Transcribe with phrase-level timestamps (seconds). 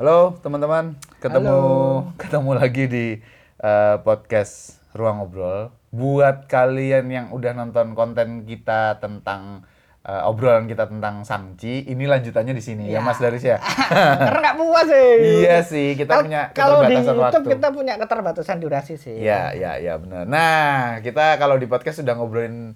[0.00, 2.14] Halo teman-teman, ketemu Halo.
[2.22, 3.06] ketemu lagi di
[3.60, 5.68] eh, podcast Ruang Ngobrol.
[5.92, 9.68] Buat kalian yang udah nonton konten kita tentang
[10.02, 13.00] eh, obrolan kita tentang Samci, ini lanjutannya di sini ya, Ya.
[13.04, 13.60] Mas Daris ya.
[14.26, 15.12] Karena nggak puas sih.
[15.44, 17.52] iya sih, kita punya Kalau di YouTube waktu.
[17.52, 19.20] kita punya keterbatasan durasi sih.
[19.20, 20.24] Iya, iya, iya benar.
[20.24, 22.72] Nah, kita kalau di podcast sudah ngobrolin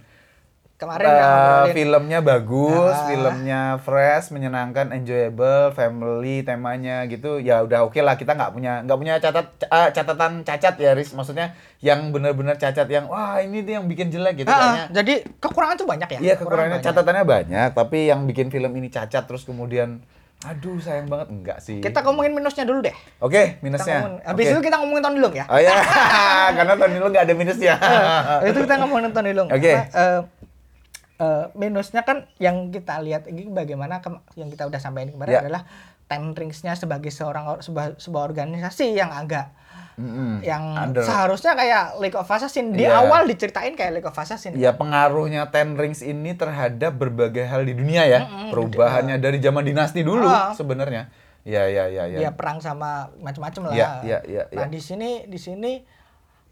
[0.76, 3.06] Kemarin ngobrolin filmnya bagus, Ah.
[3.06, 7.38] filmnya fresh, menyenangkan, enjoyable, family temanya gitu.
[7.38, 10.92] Ya udah oke lah kita nggak punya nggak punya catat ca- eh, catatan cacat ya,
[10.92, 11.10] Riz.
[11.10, 14.84] Maksudnya yang benar-benar cacat yang wah ini dia yang bikin jelek gitu kayaknya.
[14.92, 16.18] jadi kekurangan tuh banyak ya.
[16.22, 16.86] Iya kekurangannya banyak.
[16.86, 20.04] catatannya banyak, tapi yang bikin film ini cacat terus kemudian
[20.38, 21.80] aduh sayang banget enggak sih.
[21.80, 22.92] Kita ngomongin minusnya dulu deh.
[23.18, 23.96] Oke, Kita minusnya.
[23.98, 24.52] ngomongin- Habis Oke.
[24.52, 25.44] itu kita ngomongin Tony Leung ya.
[25.48, 25.72] Oh ya,
[26.56, 27.74] karena tahun ini lo nggak ada minusnya.
[28.44, 29.48] Itu kita ngomongin Tony Leung.
[29.48, 29.72] Oke.
[29.72, 30.18] Eh,
[31.16, 33.98] eh, minusnya kan yang kita lihat ini bagaimana
[34.34, 35.40] yang kita udah sampaikan kemarin Ya.
[35.42, 35.62] adalah
[36.06, 39.50] Ten Rings-nya sebagai seorang or- sebuah, sebuah organisasi yang agak
[39.96, 40.38] Mm-mm.
[40.40, 43.00] yang Under- seharusnya kayak League of Assassin di Iya.
[43.00, 44.52] awal diceritain kayak League of Assassin.
[44.54, 48.20] Ya pengaruhnya Ten Rings ini terhadap berbagai hal di dunia ya.
[48.48, 50.52] Perubahannya dari zaman dinasti dulu Ah.
[50.52, 51.08] sebenarnya.
[51.42, 52.18] Ya ya ya ya.
[52.20, 53.74] dia perang sama macam-macam lah.
[53.74, 54.68] Iya, iya, iya, Nah iya.
[54.68, 55.78] di sini di sini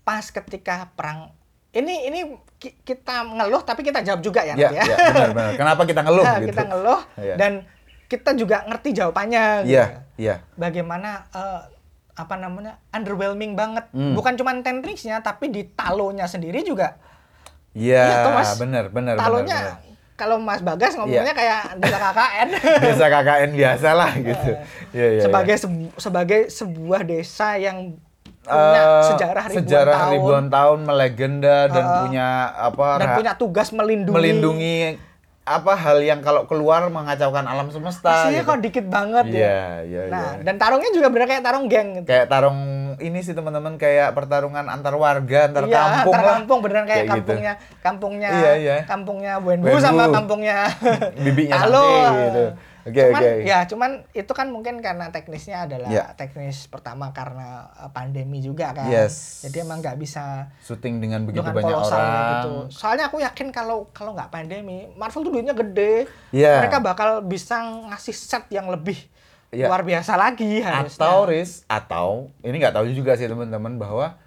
[0.01, 1.31] pas ketika perang
[1.75, 2.21] ini ini
[2.55, 4.83] ki- kita ngeluh tapi kita jawab juga ya Ya, ya.
[4.83, 5.53] ya, benar benar.
[5.55, 6.49] Kenapa kita ngeluh Nah, gitu?
[6.49, 7.35] Kita ngeluh Iya.
[7.37, 7.53] dan
[8.05, 9.45] kita juga ngerti jawabannya.
[9.63, 9.73] gitu.
[9.73, 10.35] Iya, iya.
[10.55, 11.61] Bagaimana eh,
[12.15, 13.91] apa namanya underwhelming banget.
[13.91, 14.15] Hmm.
[14.15, 16.95] Bukan cuma ten Rings-nya tapi di talonya sendiri juga.
[17.73, 18.55] Iya, Iya, Mas.
[18.55, 19.83] benar benar talonya benar.
[20.15, 21.35] kalau Mas Bagas ngomongnya Iya.
[21.35, 22.49] kayak desa KKN.
[22.87, 24.51] Desa KKN biasa lah gitu.
[24.95, 25.23] Iya, iya.
[25.23, 25.59] sebagai iya.
[25.59, 27.99] sebu- sebagai sebuah desa yang
[28.45, 33.33] punya Eh, sejarah ribuan sejarah tahun ribuan tahun melegenda dan Uh, punya apa dan punya
[33.35, 34.77] tugas melindungi melindungi
[35.43, 38.49] apa hal yang kalau keluar mengacaukan alam semesta Aslinya gitu.
[38.49, 39.37] kok dikit banget ya.
[39.37, 40.41] Iya, iya, Nah, iya.
[40.41, 42.09] dan tarungnya juga bener kayak tarung geng gitu.
[42.09, 42.59] kayak tarung
[42.97, 46.89] ini sih teman-teman kayak pertarungan antar warga antar iya, kampung antar lah kampung beneran kayak,
[46.89, 47.13] Kayak gitu.
[47.13, 48.77] kampungnya kampungnya Iya, iya.
[48.85, 49.81] kampungnya Wenbu Wenbu.
[49.81, 50.57] sama kampungnya
[51.19, 51.89] bibinya Halo.
[52.23, 52.45] Gitu
[52.85, 56.05] oke cuman oke ya cuman itu kan mungkin karena teknisnya adalah Iya.
[56.15, 58.87] teknis pertama karena uh, pandemi juga kan.
[58.87, 59.43] Yes.
[59.43, 62.53] Jadi emang nggak bisa syuting dengan begitu dengan banyak orang gitu.
[62.71, 66.05] Soalnya aku yakin kalau kalau nggak pandemi, Marvel tuh duitnya gede.
[66.31, 66.61] Iya.
[66.61, 67.59] Mereka bakal bisa
[67.89, 68.97] ngasih set yang lebih
[69.49, 69.71] Iya.
[69.71, 70.99] luar biasa lagi harusnya.
[70.99, 72.09] atau Riz atau
[72.43, 74.19] ini nggak tahu juga sih teman-teman bahwa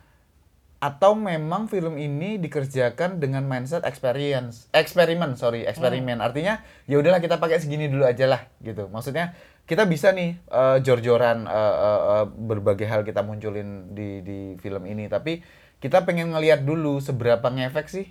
[0.78, 4.70] atau memang film ini dikerjakan dengan mindset experience.
[4.72, 5.72] Eksperimen sorry Hmm.
[5.72, 8.86] eksperimen artinya ya udahlah kita pakai segini dulu aja lah gitu.
[8.88, 9.34] Maksudnya
[9.64, 14.86] kita bisa nih eh, jor-joran eh, eh, eh, berbagai hal kita munculin di di film
[14.86, 15.06] ini.
[15.06, 15.42] Tapi
[15.78, 18.06] kita pengen ngelihat dulu seberapa ngefek sih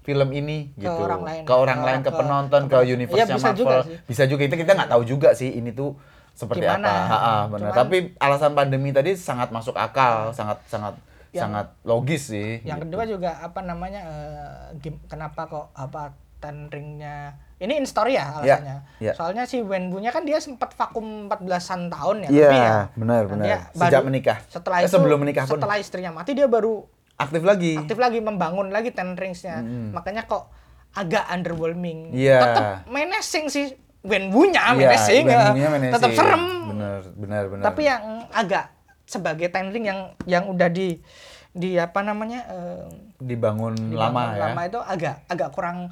[0.00, 0.96] film ini Ke gitu.
[0.98, 1.42] orang lain.
[1.44, 3.52] ke orang Ke- lain ke, ke- penonton ke, ke- Iya, bisa Marvel.
[3.54, 3.96] juga sih.
[4.04, 4.42] bisa juga.
[4.44, 5.96] Itu kita nggak tahu juga sih ini tuh
[6.32, 6.84] seperti Gimana?
[6.84, 6.92] apa.
[7.06, 7.60] Ha, ha, benar.
[7.66, 10.96] Cuman- tapi alasan pandemi tadi sangat masuk akal sangat sangat
[11.30, 12.84] Yang- sangat logis sih Yang gitu.
[12.88, 14.48] kedua juga apa namanya eh,
[14.78, 18.76] gim- kenapa kok apa ten ringnya ini in story ya alasannya.
[18.96, 19.12] iya.
[19.12, 22.76] Soalnya si Wenbu-nya kan dia sempat vakum 14-an tahun ya Iya, lebih ya.
[22.94, 23.44] benar, benar.
[23.44, 24.38] dia Sejak baru- menikah.
[24.48, 25.54] Setelah Eh, itu sebelum menikah pun.
[25.54, 26.82] Setelah istrinya mati dia baru
[27.14, 29.60] aktif lagi aktif lagi membangun lagi ten rings-nya.
[29.92, 30.48] Makanya kok
[30.90, 32.10] agak underwhelming.
[32.10, 32.40] Iya.
[32.40, 33.66] Tetap menacing sih
[34.00, 35.24] Wenwu-nya Iya, menacing.
[35.24, 35.52] Ya.
[35.52, 35.92] menacing.
[35.92, 36.44] Tetap serem.
[36.70, 38.64] benar benar benar Tapi yang agak
[39.10, 41.02] sebagai ten ring yang yang udah di
[41.50, 42.86] di apa namanya eh,
[43.18, 45.90] dibangun, dibangun lama ya lama itu agak agak kurang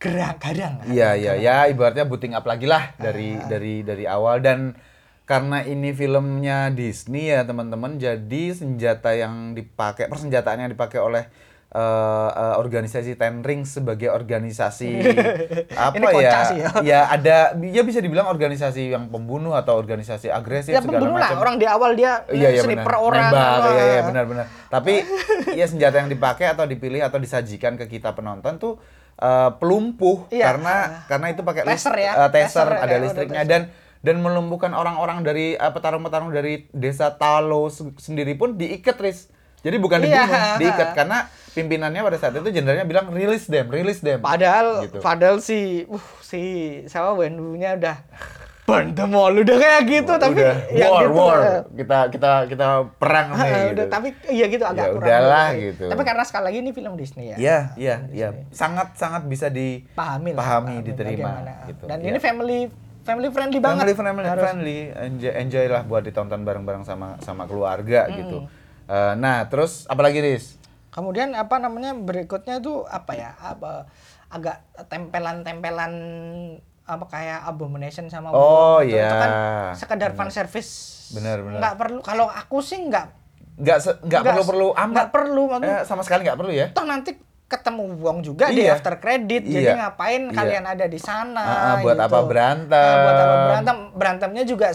[0.00, 0.80] gerak gadang.
[0.88, 3.48] Iya iya ya ibaratnya booting up lagi lah dari Ah.
[3.48, 4.76] dari dari awal dan
[5.24, 11.28] karena ini filmnya Disney ya teman-teman jadi senjata yang dipakai persenjataan yang dipakai oleh
[11.70, 11.80] eh,
[12.32, 14.90] eh, organisasi Ten Rings sebagai organisasi
[15.90, 16.70] apa ya sih ya.
[16.80, 21.30] ya ada ya bisa dibilang organisasi yang pembunuh atau organisasi agresif Ya segala pembunuh lah
[21.30, 22.98] macam orang di awal dia Iya iya sniper benar.
[23.00, 23.24] orang.
[23.24, 23.70] Nembak, wah.
[23.70, 24.44] iya iya benar benar.
[24.66, 24.94] Tapi
[25.60, 28.74] ya senjata yang dipakai atau dipilih atau disajikan ke kita penonton tuh
[29.16, 30.44] eh, pelumpuh Iya.
[30.50, 30.74] karena
[31.06, 32.12] karena itu pakai Taser list- ya.
[32.26, 33.62] taser, Taser, ada ya, listriknya dan
[34.00, 39.28] dan melumpuhkan orang-orang dari petarung-petarung dari desa Talo se- sendiri pun diikat Riz.
[39.60, 40.24] Jadi bukan Iya.
[40.24, 44.20] dibunuh, diikat karena pimpinannya pada saat itu jenderalnya bilang release them, release them.
[44.20, 44.98] Padahal Gitu.
[44.98, 46.40] padahal si uh si
[46.86, 47.96] sama Wenwu-nya udah
[48.62, 52.30] burn them all udah kayak gitu tapi udah yang war gitu, war eh, kita kita
[52.46, 52.66] kita
[52.96, 53.82] perang nih udah gitu.
[53.88, 55.84] tapi iya gitu agak Ya kurang udahlah, gitu.
[55.90, 57.36] Tapi karena sekali lagi ini film Disney ya.
[57.36, 58.28] Iya, iya, iya.
[58.50, 60.62] Sangat sangat bisa di Pahami lah.
[60.78, 61.52] Diterima bagaimana.
[61.66, 61.82] gitu.
[61.84, 62.06] Dan Iya.
[62.06, 62.58] ini family
[63.00, 63.82] family friendly banget.
[63.90, 64.78] family friendly, friendly.
[64.94, 68.46] Enjoy, enjoy lah buat ditonton bareng-bareng sama sama keluarga gitu.
[68.86, 70.59] Eh, nah, terus apalagi Riz?
[71.00, 73.32] Kemudian apa namanya berikutnya itu apa ya?
[73.34, 73.88] Apa
[74.28, 75.92] agak tempelan-tempelan
[76.84, 79.72] apa kayak Abomination sama Oh, Wolf, itu- itu kan iya.
[79.72, 80.70] sekedar fan service
[81.10, 81.58] Benar, benar.
[81.58, 83.06] nggak perlu kalau aku sih nggak
[83.56, 86.82] nggak nggak perlu perlu amat nggak perlu maksudnya Eh, sama sekali nggak perlu ya toh
[86.84, 87.14] nanti
[87.46, 88.74] ketemu Wong juga di Iya.
[88.74, 89.54] after credit Iya.
[89.54, 90.34] jadi ngapain Iya.
[90.34, 92.06] kalian ada di sana Ah, ah, buat gitu.
[92.06, 94.66] apa berantem Nah, buat apa berantem berantemnya juga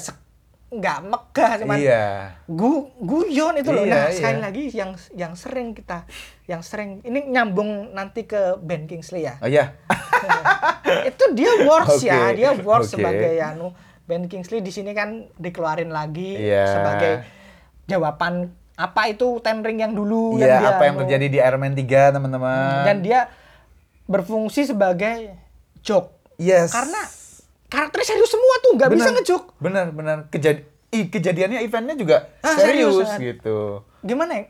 [0.76, 2.06] nggak megah cuman iya
[2.46, 3.82] gu guyon itu loh.
[3.82, 4.12] Iya, Nah, iya.
[4.12, 6.04] sekali lagi yang yang sering kita
[6.44, 9.36] yang sering ini nyambung nanti ke Ben Kingsley ya.
[9.38, 9.74] oh iya
[11.10, 12.94] itu dia works Oke, ya, dia works oke.
[12.96, 13.72] sebagai anu
[14.04, 16.66] Ben Kingsley di sini kan dikeluarin lagi Iya.
[16.70, 17.12] sebagai
[17.86, 21.02] jawaban apa itu Ten Ring yang dulu iya dia apa yang anu.
[21.04, 23.32] terjadi di Iron Man 3 teman-teman dan dia
[24.04, 25.34] berfungsi sebagai
[25.80, 26.14] joke.
[26.36, 27.02] yes Karena
[27.68, 29.16] karakternya serius semua tuh, nggak bisa Benar.
[29.18, 29.48] ngejoke.
[29.58, 34.46] benar benar Kejadi Ih, kejadiannya eventnya juga Ah, serius, serius, gitu Gimana ya?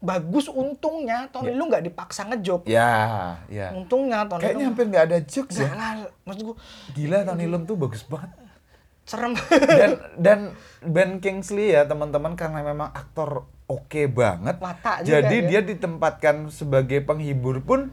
[0.00, 2.64] Bagus untungnya Tony Lu nggak dipaksa ngejoke.
[2.64, 5.92] ya ya Untungnya Tony kayaknya hampir nggak ada jokes ya lah,
[6.24, 6.56] maksud gua
[6.90, 8.32] gila Tony Leung tuh bagus banget
[9.02, 9.34] serem.
[9.50, 9.90] dan
[10.24, 10.38] dan
[10.80, 15.46] Ben Kingsley ya teman-teman karena memang aktor oke banget Watak juga jadi ya.
[15.50, 17.90] dia ditempatkan sebagai penghibur pun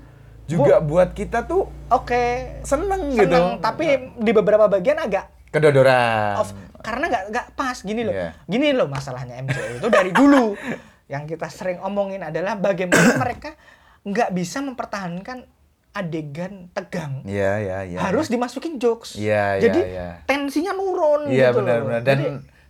[0.47, 6.51] juga buat kita tuh Oke, seneng, gitu seneng, tapi di beberapa bagian agak kedodoran off
[6.83, 8.11] karena nggak nggak pas gini loh.
[8.15, 8.29] Iya.
[8.44, 10.55] Gini loh masalahnya MCU itu dari dulu
[11.13, 13.55] yang kita sering omongin adalah bagaimana mereka
[14.03, 15.47] nggak bisa mempertahankan
[15.95, 17.23] adegan tegang.
[17.23, 19.15] Iya iya iya harus dimasukin jokes.
[19.15, 20.07] Iya, iya, Jadi iya.
[20.27, 21.85] tensinya nurun iya gitu benar loh.
[21.89, 22.25] benar dan Jadi,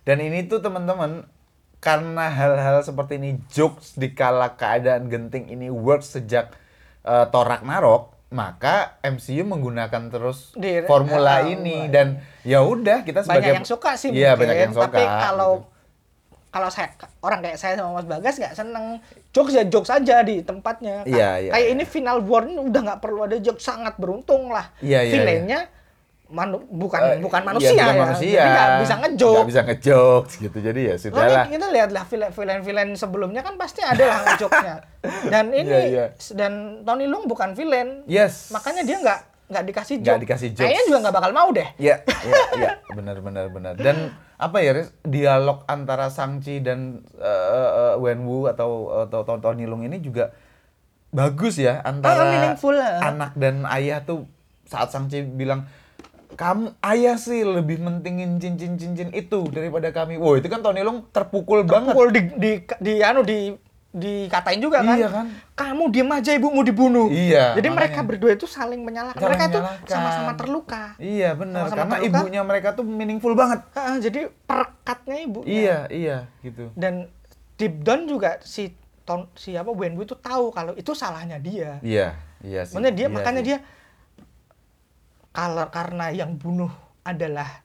[0.06, 1.26] dan ini tuh teman-teman
[1.78, 6.54] karena hal-hal seperti ini jokes di kala keadaan genting ini work sejak
[7.02, 12.06] uh, Thor Ragnarok maka MCU menggunakan terus Di- formula eh, ini eh, dan
[12.44, 15.52] ya udah kita sebagai banyak yang suka sih iya mungkin, banyak yang suka tapi kalau
[15.56, 15.66] gitu.
[16.48, 16.88] kalau saya
[17.20, 19.00] orang kayak saya sama Mas Bagas nggak seneng.
[19.32, 21.74] Jokes ya jokes aja di tempatnya Ka- Iya, iya, kayak iya.
[21.76, 24.72] ini final war ini udah nggak perlu ada jokes sangat beruntung lah.
[24.80, 25.60] Iya, iya, villainnya
[26.28, 28.00] manu- bukan Eh, bukan iya, manusia bukan ya.
[28.00, 28.28] manusia.
[28.38, 30.58] jadi nggak bisa ngejok Nggak bisa ngejokes gitu.
[30.60, 31.44] Jadi ya Lalu sudahlah.
[31.48, 34.74] kita lihat lah villain villain sebelumnya kan pasti ada lah ngejoknya.
[35.32, 36.06] Dan ini Iya, iya.
[36.34, 36.52] dan
[36.82, 38.04] Tony Leung bukan villain.
[38.04, 38.50] Yes.
[38.50, 40.22] Makanya dia nggak nggak dikasih Nggak joke.
[40.22, 40.60] dikasih jokes.
[40.60, 41.68] kayaknya juga nggak bakal mau deh.
[41.76, 43.74] Iya, iya, iya, benar benar benar.
[43.74, 43.96] Dan
[44.36, 48.70] apa ya, Riz, dialog antara Sangchi dan uh, uh, Wenwu atau
[49.02, 50.36] atau atau Tony Leung ini juga
[51.08, 53.08] bagus ya antara ah.
[53.08, 54.28] anak dan ayah tuh
[54.68, 55.64] saat Sangchi bilang
[56.38, 60.14] kamu ayah sih lebih mentingin cincin-cincin itu daripada kami.
[60.22, 61.90] Wow, itu kan Tony Leung terpukul, banget.
[61.90, 63.58] pukul di di di anu di
[63.90, 64.94] dikatain juga kan.
[64.94, 65.26] Iya kan?
[65.58, 67.10] Kamu diem aja ibumu dibunuh.
[67.10, 67.90] Iya, Jadi makanya.
[67.90, 69.18] mereka berdua itu saling menyalahkan.
[69.18, 70.84] Saling mereka itu sama-sama terluka.
[71.02, 71.66] Iya, benar.
[71.72, 72.06] Karena terluka.
[72.06, 73.64] ibunya mereka tuh meaningful banget.
[73.74, 75.50] Ah, jadi perekatnya ibunya.
[75.50, 76.70] Iya, iya, gitu.
[76.78, 77.10] Dan
[77.58, 78.70] deep down juga si
[79.02, 81.80] ton si apa Wenwu itu tahu kalau itu salahnya dia.
[81.82, 82.14] Iya,
[82.44, 82.76] iya sih.
[82.76, 83.48] Makanya dia Iya makanya sih.
[83.50, 83.58] dia
[85.38, 86.70] kalau karena yang bunuh
[87.00, 87.62] adalah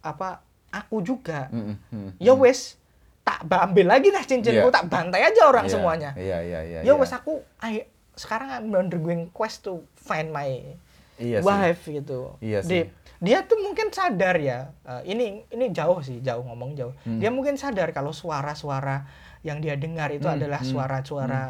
[0.00, 1.46] apa aku juga.
[1.48, 2.74] Mm, mm, Ya wes
[3.20, 4.74] tak ambil lagi lah cincinku, Iya.
[4.74, 6.10] tak bantai aja orang Iya, semuanya.
[6.18, 6.78] Iya, iya, iya.
[6.80, 6.92] ya iya.
[6.96, 7.84] wes aku I,
[8.16, 10.74] sekarang I'm undergoing quest to find my
[11.14, 11.46] Iya sih.
[11.46, 12.34] wife gitu.
[12.40, 12.84] Iya Di- sih.
[13.20, 14.72] dia tuh mungkin sadar ya.
[14.82, 16.96] eh, ini ini jauh sih, jauh ngomong jauh.
[17.02, 17.20] Hmm.
[17.20, 19.04] Dia mungkin sadar kalau suara-suara
[19.42, 21.42] yang dia dengar itu Hmm, adalah hmm, suara-suara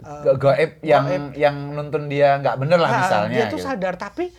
[0.00, 1.24] eh, Ga- gaib yang gaib.
[1.36, 3.68] yang nuntun dia nggak bener lah Nah, misalnya dia tuh gitu.
[3.68, 4.32] sadar tapi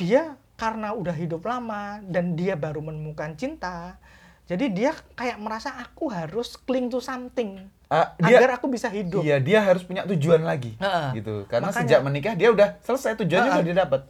[0.00, 0.22] dia
[0.56, 4.00] karena udah hidup lama dan dia baru menemukan cinta.
[4.44, 9.18] Jadi dia kayak merasa aku harus cling to something Ah, dia agar aku bisa hidup.
[9.22, 11.18] iya dia harus punya tujuan lagi Heeh.
[11.18, 13.58] gitu karena Makanya- sejak menikah dia udah selesai tujuannya Heeh.
[13.58, 14.00] udah dia dapat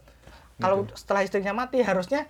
[0.61, 0.93] Kalau Gitu.
[0.93, 2.29] setelah istrinya mati harusnya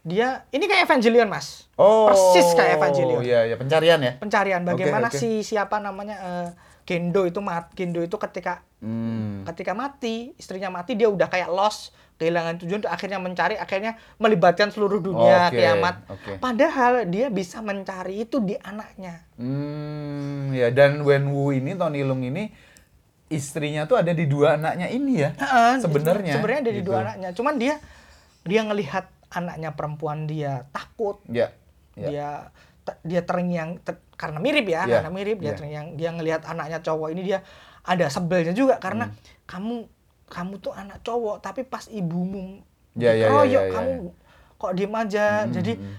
[0.00, 3.20] dia ini kayak Evangelion mas, oh persis kayak Evangelion.
[3.20, 5.20] iya iya pencarian ya Pencarian bagaimana oke.
[5.20, 6.48] si siapa namanya eh,
[6.88, 9.44] Gendo itu mat Gendo itu ketika hmm.
[9.52, 14.72] ketika mati istrinya mati dia udah kayak lost kehilangan tujuan tuh akhirnya mencari akhirnya melibatkan
[14.72, 15.94] seluruh dunia Oke, kiamat.
[16.08, 16.32] oke.
[16.40, 19.20] Padahal dia bisa mencari itu di anaknya.
[19.36, 22.48] Hmm, ya dan Wenwu ini Tony Leung ini
[23.26, 25.34] istrinya tuh ada di dua anaknya ini ya
[25.82, 26.88] sebenarnya sebenarnya ada di gitu.
[26.88, 27.28] dua anaknya.
[27.34, 27.74] Cuman dia
[28.46, 31.50] dia ngelihat anaknya perempuan dia takut, ya
[31.98, 32.28] ya dia
[33.02, 35.58] dia terngiang ter- karena mirip ya, Iya, karena mirip dia iya.
[35.58, 35.86] terngiang.
[35.98, 37.38] Dia ngelihat anaknya cowok ini dia
[37.82, 39.18] ada sebelnya juga karena Hmm.
[39.44, 39.76] kamu
[40.26, 42.60] kamu tuh anak cowok tapi pas ibumu
[42.92, 43.72] Iya, iya, iya, dikeroyok iya, iya.
[43.72, 43.94] kamu
[44.56, 45.26] kok diem aja.
[45.38, 45.94] Hmm, Jadi hmm.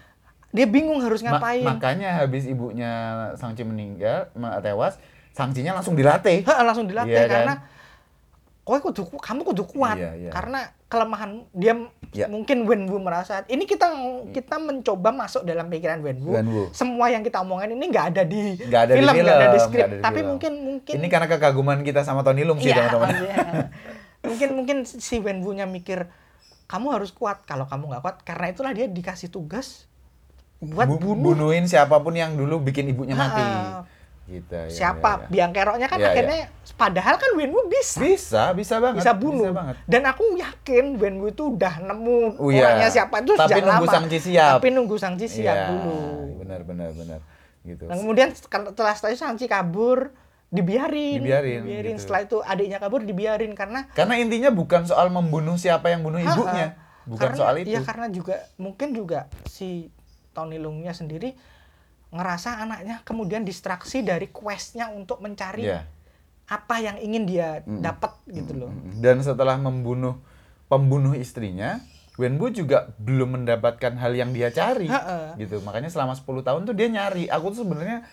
[0.50, 1.62] dia bingung harus Ma- ngapain.
[1.64, 2.92] makanya habis ibunya
[3.34, 4.98] Sangci meninggal ma- tewas
[5.30, 7.34] Sangcinya langsung dilatih Ha, langsung dilatih Iya kan?
[7.38, 7.54] karena
[8.64, 10.30] kowe kudu ku- kamu kudu kuat Iya, iya.
[10.30, 11.78] karena kelemahan dia
[12.10, 12.26] Iya.
[12.26, 13.92] mungkin Wenwu merasa ini kita
[14.28, 16.34] kita mencoba masuk dalam pikiran Wenwu.
[16.34, 16.64] Wenwu.
[16.72, 19.88] Semua yang kita omongin ini nggak ada di Nggak ada film, nggak ada di skrip.
[20.02, 20.28] Tapi film.
[20.34, 23.14] mungkin mungkin Ini karena kekaguman kita sama Tony Leung sih iya, teman-teman.
[23.14, 23.38] iya.
[24.28, 26.12] mungkin mungkin si Wenwu-nya mikir
[26.68, 27.48] kamu harus kuat.
[27.48, 29.88] Kalau kamu nggak kuat, karena itulah dia dikasih tugas
[30.60, 33.40] buat Bu- bunuh bunuhin siapa pun yang dulu bikin ibunya mati.
[33.40, 33.86] Ha-ha.
[34.28, 34.68] Gitu ya.
[34.68, 35.10] siapa.
[35.10, 35.28] ya, ya.
[35.32, 36.38] Biang keroknya kan Iya, akhirnya,
[36.76, 37.96] padahal kan Wenwu bisa.
[38.04, 39.00] Bisa, bisa banget.
[39.00, 39.56] bisa bunuh.
[39.56, 39.80] banget.
[39.88, 42.68] Dan aku yakin Wenwu itu udah nemu iya.
[42.68, 43.94] orangnya siapa itu Tapi nunggu lama.
[43.96, 44.60] Sang siap.
[44.60, 45.96] Tapi nunggu Sang siap Iya, dulu.
[46.44, 47.20] Benar, benar, benar.
[47.64, 47.84] Gitu.
[47.88, 50.12] Nah, kemudian setelah setelah itu Sang kabur,
[50.48, 51.20] dibiarin.
[51.20, 52.00] Dibiarin, gitu.
[52.00, 56.80] Setelah itu adiknya kabur dibiarin karena Karena intinya bukan soal membunuh siapa yang bunuh ibunya,
[57.04, 57.76] bukan Karena- soal itu.
[57.76, 59.92] Ya karena juga mungkin juga si
[60.32, 61.36] Tony Lungnya sendiri
[62.08, 65.84] ngerasa anaknya kemudian distraksi dari questnya untuk mencari Iya.
[66.48, 68.72] apa yang ingin dia dapat gitu loh.
[68.96, 70.16] Dan setelah membunuh
[70.72, 71.84] pembunuh istrinya,
[72.16, 74.88] Wenbu juga belum mendapatkan hal yang dia cari.
[74.90, 75.36] Ha-ha.
[75.36, 75.60] Gitu.
[75.62, 77.28] Makanya selama 10 tahun tuh dia nyari.
[77.30, 78.08] Aku tuh sebenarnya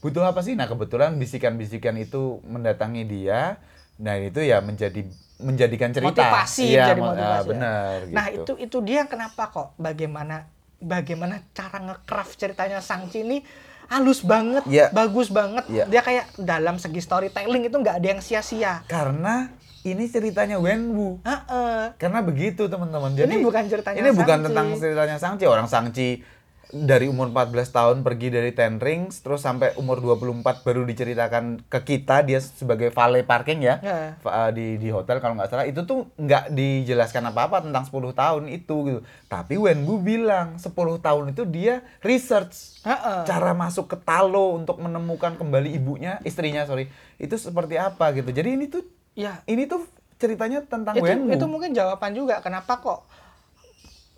[0.00, 0.52] butuh apa sih?
[0.52, 3.60] Nah, kebetulan bisikan-bisikan itu mendatangi dia.
[3.96, 5.04] Nah, itu ya menjadi
[5.38, 6.12] menjadikan cerita.
[6.20, 7.24] Motivasi, Iya, jadi mo- motivasi.
[7.26, 7.48] ah, ya.
[7.48, 8.36] benar Nah gitu.
[8.36, 10.44] itu itu dia kenapa kok bagaimana
[10.76, 13.38] bagaimana cara ngecraft ceritanya Sang-Chi ini
[13.86, 14.88] halus banget, Iya.
[14.90, 15.64] bagus banget.
[15.66, 15.84] Iya.
[15.84, 18.84] Dia kayak dalam segi storytelling itu nggak ada yang sia-sia.
[18.84, 19.48] Karena
[19.80, 21.20] ini ceritanya Wenwu.
[21.20, 21.96] Heeh.
[21.96, 23.12] Karena begitu teman-teman.
[23.12, 25.44] Jadi Ini bukan ceritanya Ini bukan tentang ceritanya Sangci.
[25.44, 26.20] Orang Sangci
[26.70, 31.80] dari umur 14 tahun pergi dari Ten Rings terus sampai umur 24 baru diceritakan ke
[31.82, 33.82] kita dia sebagai valet parking ya.
[33.82, 34.14] Ya.
[34.22, 38.42] Va- di di hotel kalau nggak salah itu tuh nggak dijelaskan apa-apa tentang 10 tahun
[38.48, 39.00] itu gitu.
[39.26, 43.26] Tapi Wenbu bilang 10 tahun itu dia research Heeh.
[43.26, 46.86] cara masuk ke Talo untuk menemukan kembali ibunya, istrinya sorry.
[47.18, 48.30] Itu seperti apa gitu.
[48.30, 49.84] Jadi ini tuh Ya, ini tuh
[50.16, 51.34] ceritanya tentang itu Wenwu.
[51.34, 53.08] itu mungkin jawaban juga kenapa kok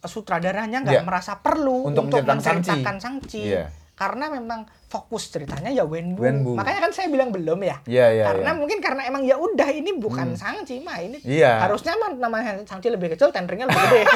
[0.03, 1.07] sutradaranya nggak Iya.
[1.07, 3.43] merasa perlu Untuk untuk, menceritakan menceritakan Shang-Chi.
[3.47, 3.65] Iya.
[3.93, 6.19] Karena memang fokus ceritanya ya Wenwu.
[6.19, 6.53] Wenwu.
[6.59, 7.79] Makanya kan saya bilang belum ya.
[7.87, 8.59] Iya, iya, karena iya.
[8.59, 11.63] mungkin karena emang ya udah ini bukan Shang-Chi mah ini Iya.
[11.63, 14.03] harusnya mah namanya Shang-Chi lebih kecil, tendernya lebih gede.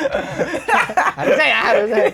[1.18, 2.04] harusnya ya, harusnya.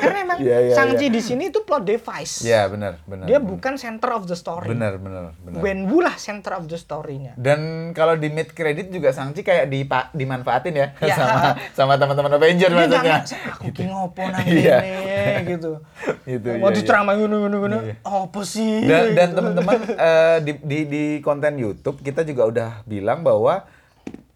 [0.00, 1.12] Karena emang Iya, iya, Shang-Chi iya.
[1.12, 2.40] di sini itu plot device.
[2.42, 3.24] Iya, benar, benar.
[3.24, 3.50] Dia benar.
[3.50, 4.66] bukan center of the story.
[4.66, 5.60] benar, benar, benar.
[5.60, 7.36] Wenwu lah center of the story-nya.
[7.36, 7.60] Dan
[7.92, 11.14] kalau di mid credit juga Sangchi kayak dipa dimanfaatin ya Iya.
[11.18, 11.36] sama
[11.70, 13.16] sama teman-teman Avenger Dia maksudnya.
[13.50, 14.76] aku ki ngopo nang Iya.
[14.80, 15.72] kene gitu.
[16.22, 17.78] Gitu, Mau iya, diceramah ngono ngono ngono.
[17.82, 17.94] Iya.
[18.00, 18.80] Apa sih?
[18.82, 19.36] Dan, dan Gitu.
[19.36, 23.68] teman-teman eh, di, di di konten YouTube kita juga udah bilang bahwa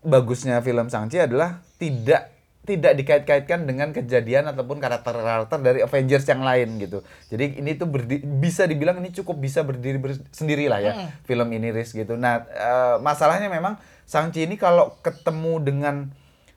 [0.01, 2.34] bagusnya film Sangchi adalah tidak
[2.65, 7.01] tidak dikait-kaitkan dengan kejadian ataupun karakter-karakter dari Avengers yang lain gitu.
[7.29, 10.93] Jadi ini tuh berdi- bisa dibilang ini cukup bisa berdiri ber- sendiri lah ya
[11.23, 12.17] film ini Riz gitu.
[12.17, 15.97] Nah eh, masalahnya memang Sangchi ini kalau ketemu dengan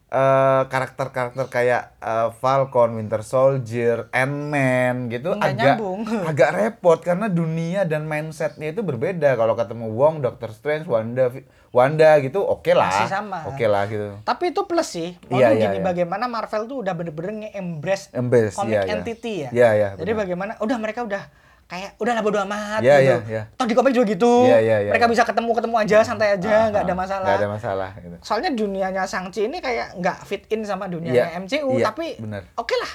[0.08, 6.00] eh, karakter-karakter kayak eh, Falcon, Winter Soldier, Ant-Man gitu Nggak agak nyambung.
[6.32, 9.36] agak repot karena dunia dan mindsetnya itu berbeda.
[9.36, 11.32] Kalau ketemu Wong, Doctor Strange, Wanda,
[11.70, 13.44] Wanda gitu oke lah, Masih sama.
[13.46, 14.16] oke lah gitu.
[14.22, 15.10] Tapi itu plus sih.
[15.28, 15.86] Iya, Maksudnya iya, gini iya.
[15.86, 18.94] bagaimana Marvel tuh udah bener-bener nge-embrace Embrace, comic iya, iya.
[18.94, 19.50] entity ya.
[19.52, 20.22] Iya, iya, Jadi benar.
[20.24, 21.24] bagaimana udah mereka udah
[21.68, 23.04] kayak udah lah bodo amat Iya, gitu.
[23.04, 23.42] iya, iya.
[23.54, 24.48] Toh di komik juga gitu.
[24.48, 25.14] Iya, iya, iya, mereka iya.
[25.14, 27.28] bisa ketemu-ketemu aja santai aja, nggak ada Ah, masalah.
[27.28, 28.16] Nggak ada masalah gitu.
[28.22, 32.16] Soalnya dunianya Shang-Chi ini kayak nggak fit in sama Iya, dunianya MCU, iya, tapi
[32.56, 32.94] oke lah.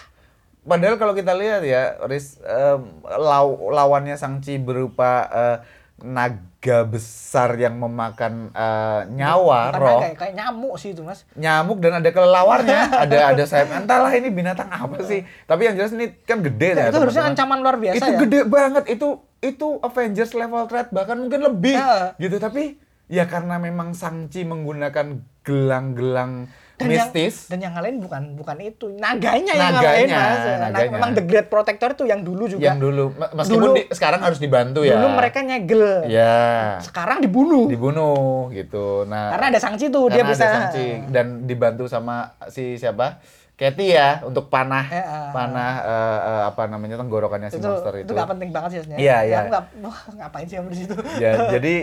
[0.63, 5.57] Padahal kalau kita lihat ya, Riz, em, law- lawannya Sangchi berupa eh,
[6.03, 6.51] naga
[6.83, 11.23] besar yang memakan eh, nyawa, Bukan roh, kayak, kayak nyamuk sih itu mas.
[11.33, 13.73] nyamuk dan ada kelelawarnya, ada ada sayap.
[13.77, 15.23] Entahlah ini binatang apa sih.
[15.43, 16.85] Tapi yang jelas ini kan gede ya.
[16.87, 18.19] itu harusnya ancaman luar biasa itu ya.
[18.21, 22.15] gede banget itu itu Avengers level threat bahkan mungkin lebih Ya.
[22.17, 27.35] gitu tapi ya karena memang Sangchi menggunakan gelang-gelang dan yang, mistis.
[27.47, 28.87] dan yang lain bukan bukan itu.
[28.93, 30.43] Naganya, yang Naganya, ngalahin mas.
[30.73, 32.63] Nah, memang the great protector itu yang dulu juga.
[32.65, 33.05] Yang dulu.
[33.13, 34.97] Me- meskipun Dulu- di- sekarang harus dibantu ya.
[34.97, 35.85] Dulu mereka nyegel.
[36.07, 36.35] Ya.
[36.81, 37.67] Sekarang dibunuh.
[37.67, 39.05] Dibunuh gitu.
[39.05, 42.15] Nah karena ada Shang-Chi tuh dia bisa ada Shang-Chi dan dibantu sama
[42.49, 43.23] si siapa?
[43.53, 47.95] Katy ya untuk panah Eh, eh, panah eh, eh, apa namanya tenggorokannya si itu monster
[47.95, 48.05] itu.
[48.05, 49.39] itu nggak penting banget sih sebenarnya Iya, iya.
[49.45, 50.95] nggak wah, ngapain sih aku di situ?
[51.21, 51.75] Ya jadi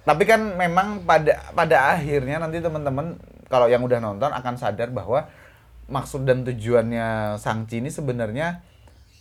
[0.00, 5.30] tapi kan memang pada pada akhirnya nanti teman-teman kalau yang udah nonton akan sadar bahwa
[5.86, 8.62] maksud dan tujuannya Sangchi ini sebenarnya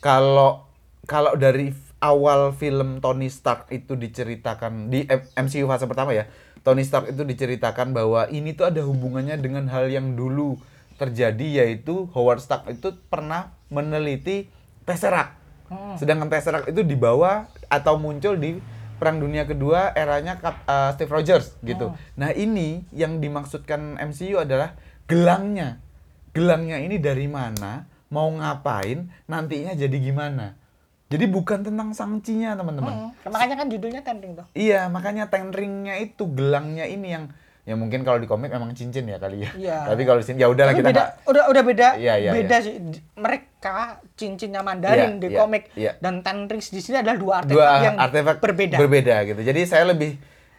[0.01, 0.65] kalau
[1.05, 1.69] kalau dari
[2.01, 5.05] awal film Tony Stark itu diceritakan di
[5.37, 6.25] MCU fase pertama ya
[6.65, 10.57] Tony Stark itu diceritakan bahwa ini tuh ada hubungannya dengan hal yang dulu
[10.97, 14.49] terjadi yaitu Howard Stark itu pernah meneliti
[14.85, 15.97] Tesseract Hmm.
[15.97, 18.61] sedangkan Tesseract itu dibawa atau muncul di
[18.95, 21.91] Perang Dunia Kedua eranya eh, Steve Rogers gitu.
[21.91, 21.97] Oh.
[22.15, 24.75] Nah ini yang dimaksudkan MCU adalah
[25.05, 25.79] gelangnya.
[26.35, 30.55] Gelangnya ini dari mana, mau ngapain, nantinya jadi gimana.
[31.05, 33.13] Jadi bukan tentang sangcinya teman-teman.
[33.13, 37.25] Hmm, makanya kan judulnya tending tuh Iya, makanya ten ringnya itu gelangnya ini yang
[37.65, 39.49] Ya mungkin kalau di komik memang cincin ya kali ya.
[39.51, 39.77] Iya.
[39.89, 42.55] Tapi kalau di sini ya udahlah kita beda, nggak- udah udah beda Iya, iya, beda
[42.61, 43.75] sih Di- mereka
[44.13, 45.91] cincinnya Mandarin Iya, di iya, komik iya.
[45.97, 48.77] dan Ten Rings di sini adalah dua artefak dua yang artefak berbeda.
[48.77, 49.41] berbeda gitu.
[49.41, 50.13] Jadi saya lebih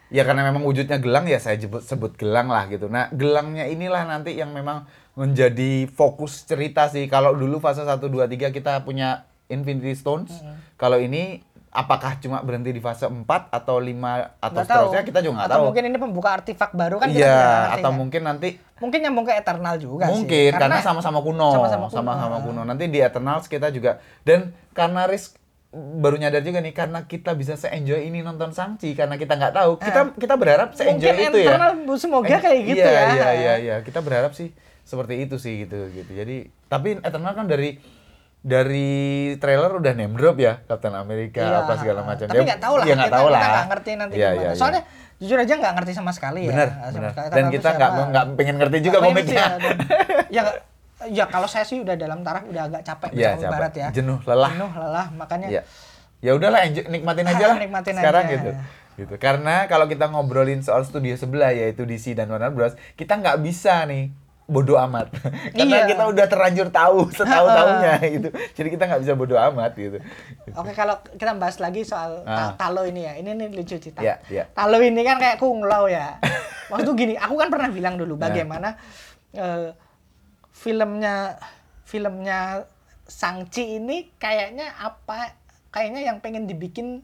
[0.07, 2.87] ya karena memang wujudnya gelang ya saya sebut sebut gelang lah gitu.
[2.87, 4.83] Nah, gelangnya inilah nanti yang memang
[5.13, 7.07] menjadi fokus cerita sih.
[7.07, 10.35] Kalau dulu fase 1 2 3 kita punya Infinity Stones.
[10.75, 13.91] Kalau ini apakah cuma berhenti di fase 4 atau 5
[14.39, 15.09] atau Nggak seterusnya tahu.
[15.11, 15.65] kita juga nggak atau tahu.
[15.67, 17.37] mungkin ini pembuka artefak baru kan Iya,
[17.75, 17.99] atau kan.
[17.99, 20.13] mungkin nanti mungkin nyambung ke Eternal juga sih.
[20.15, 21.97] Mungkin karena sama-sama kuno, sama-sama kuno.
[21.97, 22.61] sama-sama kuno.
[22.63, 25.37] Nanti di Eternals kita juga dan karena Risk
[25.69, 29.71] baru nyadar juga nih karena kita bisa se-enjoy ini nonton Sangchi karena kita nggak tahu.
[29.77, 31.51] Kita kita berharap se-enjoy Mungkin itu ya.
[31.51, 33.03] Eternal semoga Eh, kayak gitu iya, ya.
[33.11, 33.75] Iya, iya, iya.
[33.81, 36.09] Kita berharap sih seperti itu sih gitu gitu.
[36.09, 37.75] Jadi tapi Eternal kan dari
[38.47, 38.89] dari
[39.35, 41.57] trailer udah name drop ya Captain Amerika Iya.
[41.61, 42.25] apa segala macam.
[42.25, 42.85] Tapi nggak tahu lah.
[42.85, 43.43] Ya nggak kita, tahu kita lah.
[43.43, 44.31] nggak ngerti nanti gimana.
[44.33, 44.49] iya, iya.
[44.53, 44.81] Soalnya
[45.17, 46.49] jujur aja nggak ngerti sama sekali ya.
[46.49, 47.11] benar, Sama benar.
[47.11, 47.27] sekali.
[47.29, 49.35] Dan kita nggak nggak pengen ngerti juga komiknya.
[49.35, 49.79] ya, dan-
[50.29, 50.43] ya
[51.05, 53.51] ya kalau saya sih udah dalam taraf udah agak capek sama capek.
[53.51, 53.87] barat ya.
[53.91, 54.49] Jenuh, lelah.
[54.49, 55.07] Jenuh, lelah.
[55.13, 55.61] Makanya Ya.
[56.17, 58.33] Ya udahlah enjoy- nikmatin aja lah Nikmatin sekarang aja.
[58.33, 58.51] gitu.
[58.97, 59.13] Gitu.
[59.17, 63.85] Karena kalau kita ngobrolin soal studio sebelah yaitu DC dan Warner Bros, kita nggak bisa
[63.85, 64.09] nih
[64.47, 65.11] bodoh amat.
[65.53, 65.87] Karena Iya.
[65.87, 68.29] kita udah terlanjur tahu setahu-tahunya gitu.
[68.31, 69.99] Jadi kita nggak bisa bodoh amat gitu.
[70.53, 72.55] Oke kalau kita bahas lagi soal Ah.
[72.55, 73.99] ta- Talo ini ya, ini nih lucu cerita.
[73.99, 74.43] Iya, iya.
[74.49, 76.15] Talo ini kan kayak kunglau ya.
[76.67, 78.75] Maksudnya gini, aku kan pernah bilang dulu bagaimana
[79.31, 79.71] eh,
[80.49, 81.37] filmnya
[81.83, 82.63] filmnya
[83.03, 85.31] Sangchi ini kayaknya apa?
[85.69, 87.03] Kayaknya yang pengen dibikin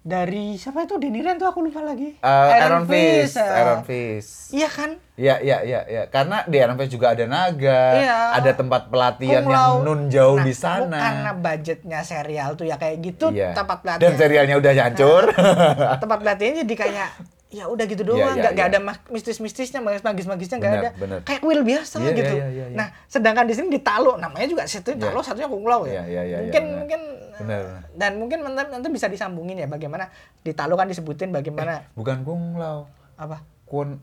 [0.00, 2.16] dari siapa itu Deniran tuh aku lupa lagi.
[2.16, 3.52] Eh, Iron Fist, eh.
[3.54, 4.48] Iron Fist.
[4.50, 4.90] Iya kan?
[5.14, 6.02] Iya, iya, iya, iya.
[6.06, 8.18] Karena di Iron Fist juga ada naga, Iya.
[8.34, 9.60] ada tempat pelatihan Kunglau.
[9.76, 10.96] yang nun jauh Nah, di sana.
[10.96, 13.52] Karena budgetnya serial tuh ya kayak gitu, Iya.
[13.52, 14.16] tempat Dan pelatihan.
[14.16, 15.24] serialnya udah hancur.
[15.98, 17.10] tempat pelatihannya jadi kayak
[17.50, 18.78] ya udah gitu doang, Iya, iya, nggak nggak iya.
[18.78, 18.80] ada
[19.10, 20.90] mistis-mistisnya, magis-magisnya nggak ada.
[20.94, 21.18] benar.
[21.22, 22.34] Kayak kuil biasa Iya, gitu.
[22.34, 22.76] iya, iya, iya.
[22.78, 25.02] Nah, sedangkan di sini di Talo, namanya juga situ Iya.
[25.04, 26.00] Talo satunya Kunglau ya.
[26.00, 26.78] Iya, iya, iya, mungkin benar.
[26.80, 27.00] mungkin
[27.40, 31.88] Benar, eh, dan mungkin nanti, nanti bisa disambungin ya bagaimana di Talo kan disebutin bagaimana
[31.92, 32.86] Bukan Kunglau.
[33.14, 33.40] apa?
[33.64, 33.98] Kun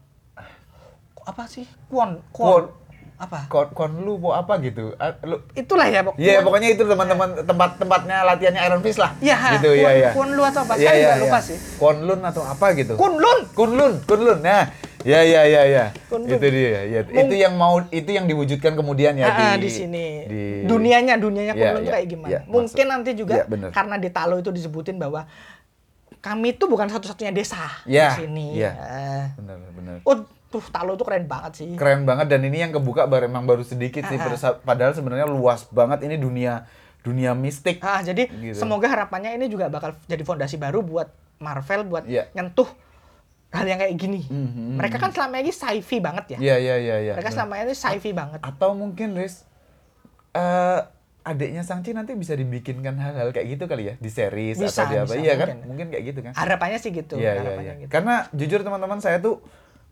[1.23, 1.67] Apa sih?
[1.85, 2.23] Kwon.
[2.29, 2.71] Kwon.
[3.17, 3.49] Apa?
[3.49, 6.45] kon kon lu mau apa gitu Ah, lu Itulah ya, pok- Iya Kwon.
[6.47, 9.11] pokoknya itu teman-teman tempat-tempatnya latihannya Iron Fist lah.
[9.19, 10.09] Iya, gitu iya Kwon- iya.
[10.13, 10.73] Kwon lu atau apa?
[10.77, 11.39] Iya Saya iya juga lupa iya.
[11.43, 11.57] sih.
[11.75, 12.93] Kunlun atau apa gitu.
[12.93, 13.39] Kunlun.
[13.51, 14.37] Kunlun, Kunlun.
[14.39, 14.69] Nah,
[15.03, 15.85] ya ya ya ya.
[16.07, 16.31] Kunlun.
[16.31, 16.81] Itu dia.
[16.85, 17.01] Ya.
[17.03, 21.53] Itu yang mau itu yang diwujudkan kemudian ya Ah, di di, sini di- dunianya dunianya
[21.53, 23.69] Kunlun tuh iya, kayak gimana iya, mungkin maksud- nanti juga bener.
[23.69, 25.25] karena di Talo itu disebutin bahwa
[26.19, 28.71] kami itu bukan satu-satunya desa Iya, di sini iya.
[28.73, 29.25] Ah.
[29.35, 29.95] Benar benar.
[30.01, 30.15] oh
[30.47, 33.61] tuh Talo itu keren banget sih Keren banget dan ini yang kebuka baru emang baru
[33.61, 34.25] sedikit sih Ah, ah.
[34.27, 36.65] Terus- padahal sebenarnya luas banget ini dunia
[36.99, 37.79] dunia mistik.
[37.79, 38.57] ah jadi Gitu.
[38.57, 41.07] semoga harapannya ini juga bakal jadi fondasi baru buat
[41.37, 42.27] Marvel buat Iya.
[42.33, 42.67] nyentuh
[43.47, 44.21] hal yang kayak gini.
[44.27, 46.37] Mhm, mereka kan selama ini sci-fi banget ya?
[46.37, 47.13] Iya iya iya iya.
[47.15, 48.39] mereka selama ini sci-fi banget.
[48.43, 49.47] Atau mungkin Riz
[50.35, 50.79] eh
[51.27, 53.93] adiknya Sangchi nanti bisa dibikinkan hal-hal kayak gitu kali ya?
[53.99, 55.11] Di series Bisa, atau di apa?
[55.11, 55.47] bisa, iya kan?
[55.51, 55.67] mungkin.
[55.67, 56.31] mungkin kayak gitu kan?
[56.35, 57.73] Harapannya sih gitu iya iya iya.
[57.83, 57.91] gitu.
[57.91, 59.43] karena jujur teman-teman saya tuh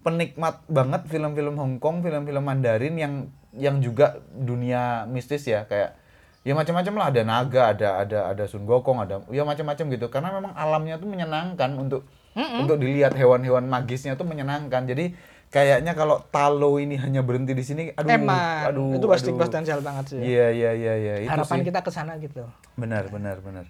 [0.05, 3.13] penikmat banget film-film Hong Kong film-film Mandarin yang
[3.55, 5.67] yang juga dunia mistis ya.
[5.67, 5.99] Kayak
[6.47, 7.05] ya macam-macam lah.
[7.11, 10.07] Ada naga ada ada ada Sun Gokong ada ya macam-macam gitu.
[10.07, 15.15] Karena memang alamnya tuh menyenangkan untuk untuk dilihat hewan-hewan magisnya tuh menyenangkan jadi
[15.47, 20.05] kayaknya kalau Talo ini hanya berhenti di sini aduh emang aduh itu pasti potensial banget
[20.11, 21.65] sih Iya iya iya iya itu harapan sih.
[21.65, 22.43] kita ke sana gitu
[22.75, 23.63] Benar benar benar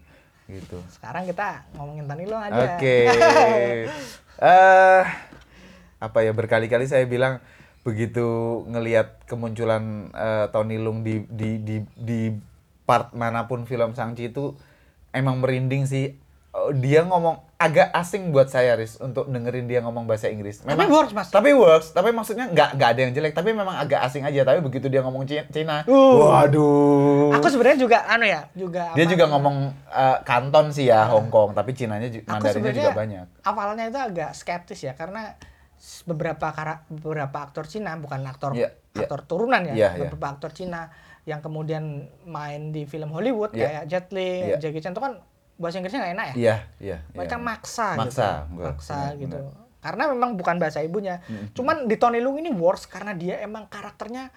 [0.46, 0.82] gitu.
[0.90, 2.98] sekarang kita ngomongin Tanilo aja Oke.
[4.36, 5.04] Eh
[5.96, 7.40] apa ya berkali-kali saya bilang
[7.82, 8.26] begitu
[8.68, 12.34] ngelihat kemunculan eh, Tony Lung di di di di
[12.84, 14.58] part mana pun film Sangchi itu
[15.12, 16.18] emang merinding sih.
[16.56, 20.60] Eh, Dia ngomong agak asing buat saya Riz untuk dengerin dia ngomong bahasa Inggris.
[20.60, 21.28] Tapi works, Mas.
[21.28, 24.44] Tapi works, tapi maksudnya nggak nggak ada yang jelek, tapi memang agak asing aja.
[24.44, 26.20] Tapi begitu dia ngomong Ci- Cina, Uh.
[26.26, 27.32] waduh.
[27.34, 31.28] Aku sebenarnya juga anu ya, juga Dia apa, juga ngomong eh, Kanton sih ya Hong
[31.28, 33.26] Kong, tapi Cinanya ju- Aku Mandarinnya juga banyak.
[33.42, 35.36] Awalnya itu agak skeptis ya karena
[36.04, 39.00] beberapa kara, beberapa aktor Cina bukan aktor Iya, iya.
[39.02, 40.02] aktor turunan ya, Iya, iya.
[40.02, 40.88] beberapa aktor Cina
[41.24, 41.84] yang kemudian
[42.24, 43.84] main di film Hollywood Iya.
[43.84, 44.58] kayak Jet Li, Iya.
[44.58, 45.20] Jackie Chan itu kan
[45.56, 46.36] bahasa Inggrisnya nggak enak ya.
[46.36, 46.98] Iya, iya.
[47.16, 47.44] Mereka iya.
[47.44, 48.52] maksa, Maksa, gitu.
[48.56, 49.38] enggak, maksa benar, gitu.
[49.80, 51.22] Karena memang bukan bahasa ibunya.
[51.54, 54.34] Cuman di Tony Leung ini worse karena dia emang karakternya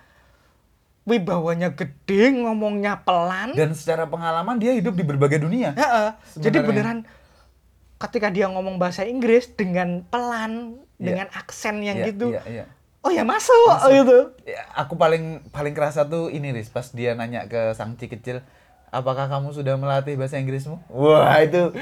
[1.09, 3.57] wibawanya gede, ngomongnya pelan.
[3.57, 5.73] Dan secara pengalaman dia hidup di berbagai dunia.
[5.73, 6.09] Heeh.
[6.37, 7.09] Jadi beneran
[7.99, 11.07] ketika dia ngomong bahasa Inggris dengan pelan, Iya.
[11.15, 12.27] dengan aksen yang Iya, gitu.
[12.35, 12.65] Iya, iya.
[13.07, 14.35] Oh ya masuk, gitu.
[14.43, 18.43] Ya, aku paling paling kerasa tuh ini Riz, pas dia nanya ke Sangci kecil,
[18.89, 20.81] apakah kamu sudah melatih bahasa Inggrismu?
[20.89, 21.73] Wah itu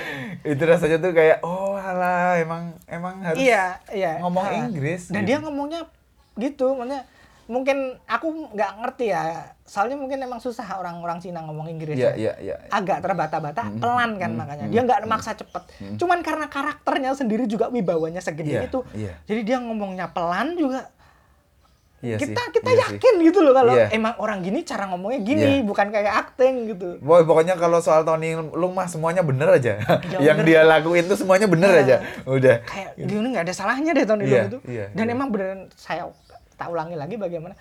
[0.42, 4.18] itu rasanya tuh kayak oh Alah, emang emang harus Iya, iya.
[4.18, 4.66] ngomong Ha.
[4.66, 5.08] Inggris.
[5.08, 5.28] Dan gitu.
[5.28, 5.80] dia ngomongnya
[6.34, 7.06] gitu, maksudnya
[7.46, 9.54] mungkin aku nggak ngerti ya.
[9.62, 11.94] Soalnya mungkin emang susah orang-orang Cina ngomong Inggris.
[11.94, 12.34] Iya, ya.
[12.34, 12.54] iya, iya.
[12.68, 14.64] Agak terbata-bata, Mm, pelan kan mm, makanya.
[14.66, 15.62] mm, Dia nggak mm, maksa cepet.
[15.94, 18.82] Cuman karena karakternya sendiri juga wibawanya segede Iya, itu.
[18.92, 19.14] iya.
[19.24, 20.90] Jadi dia ngomongnya pelan juga.
[21.98, 22.94] Iya kita sih, kita iya sih.
[22.94, 23.88] yakin gitu loh kalau Iya.
[23.90, 25.64] emang orang gini cara ngomongnya gini, Iya.
[25.64, 27.00] bukan kayak acting gitu.
[27.00, 29.80] Boy, pokoknya kalau soal Tony Lung mah semuanya bener aja.
[30.12, 30.46] Ya, yang bener.
[30.46, 31.96] dia lakuin tuh semuanya bener Nah, aja.
[32.22, 32.60] Udah.
[32.62, 34.58] Kayak dia ini nggak ada salahnya deh Tony Iya, Leung itu.
[34.66, 35.12] iya, Dan iya.
[35.12, 36.12] emang beneran saya
[36.54, 37.56] tak ulangi lagi bagaimana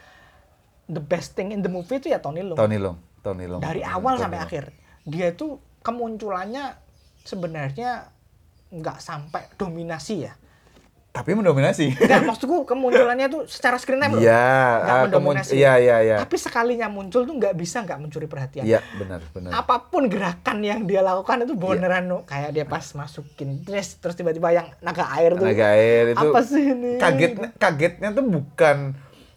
[0.85, 2.55] the best thing in the movie itu ya Tony Leung.
[2.55, 3.59] Tony Lung, Tony Lung.
[3.59, 4.21] dari Tony awal Lung.
[4.21, 4.63] sampai akhir
[5.03, 6.75] dia itu kemunculannya
[7.21, 8.11] sebenarnya
[8.67, 10.33] nggak sampai dominasi ya
[11.15, 11.95] Tapi mendominasi.
[11.95, 14.35] nggak maksudku kemunculannya tuh secara screen time loh Iya,
[14.83, 16.15] ah, mendominasi iya, iya, iya.
[16.19, 19.55] tapi sekalinya muncul tuh nggak bisa nggak mencuri perhatian Iya, benar, benar.
[19.55, 22.27] apa pun gerakan yang dia lakukan itu beneran no.
[22.27, 26.39] kayak dia pas masukin dress terus tiba-tiba yang naga air tuh Naga air itu apa
[26.43, 28.77] sih ini kagetnya kagetnya tuh bukan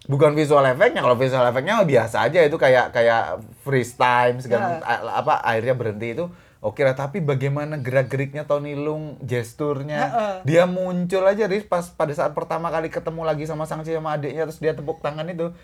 [0.04, 4.98] bukan visual efeknya kalau visual efeknya biasa aja itu kayak kayak freeze time segala Ya.
[5.14, 6.26] apa airnya berhenti itu
[6.58, 10.34] oke lah tapi bagaimana gerak geriknya Tony Lung gesturnya Heeh.
[10.42, 14.46] dia muncul aja Riz pas pada saat pertama kali ketemu lagi sama Sangchi sama adiknya
[14.50, 15.54] terus dia tepuk tangan itu